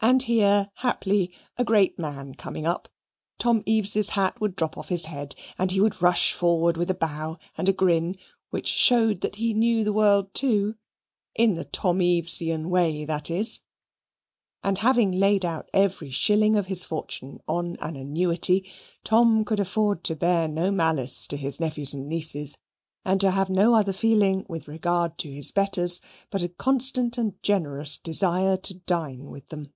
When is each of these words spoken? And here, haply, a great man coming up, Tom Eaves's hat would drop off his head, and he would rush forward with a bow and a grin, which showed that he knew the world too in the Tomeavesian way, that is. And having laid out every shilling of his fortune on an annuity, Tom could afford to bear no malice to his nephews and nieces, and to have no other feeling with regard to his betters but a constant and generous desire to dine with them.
And 0.00 0.22
here, 0.22 0.70
haply, 0.76 1.32
a 1.56 1.64
great 1.64 1.98
man 1.98 2.36
coming 2.36 2.64
up, 2.64 2.88
Tom 3.36 3.64
Eaves's 3.66 4.10
hat 4.10 4.40
would 4.40 4.54
drop 4.54 4.78
off 4.78 4.90
his 4.90 5.06
head, 5.06 5.34
and 5.58 5.72
he 5.72 5.80
would 5.80 6.00
rush 6.00 6.32
forward 6.32 6.76
with 6.76 6.88
a 6.88 6.94
bow 6.94 7.36
and 7.58 7.68
a 7.68 7.72
grin, 7.72 8.16
which 8.50 8.68
showed 8.68 9.22
that 9.22 9.36
he 9.36 9.52
knew 9.52 9.82
the 9.82 9.92
world 9.92 10.32
too 10.34 10.76
in 11.34 11.54
the 11.56 11.64
Tomeavesian 11.64 12.70
way, 12.70 13.04
that 13.06 13.28
is. 13.28 13.62
And 14.62 14.78
having 14.78 15.10
laid 15.10 15.44
out 15.44 15.68
every 15.74 16.10
shilling 16.10 16.54
of 16.54 16.66
his 16.66 16.84
fortune 16.84 17.40
on 17.48 17.76
an 17.80 17.96
annuity, 17.96 18.70
Tom 19.02 19.44
could 19.44 19.58
afford 19.58 20.04
to 20.04 20.14
bear 20.16 20.46
no 20.46 20.70
malice 20.70 21.26
to 21.26 21.36
his 21.36 21.58
nephews 21.58 21.92
and 21.92 22.08
nieces, 22.08 22.56
and 23.04 23.20
to 23.20 23.32
have 23.32 23.50
no 23.50 23.74
other 23.74 23.92
feeling 23.92 24.46
with 24.48 24.68
regard 24.68 25.18
to 25.18 25.28
his 25.28 25.50
betters 25.50 26.00
but 26.30 26.44
a 26.44 26.48
constant 26.48 27.18
and 27.18 27.42
generous 27.42 27.98
desire 27.98 28.56
to 28.58 28.74
dine 28.74 29.28
with 29.28 29.48
them. 29.48 29.74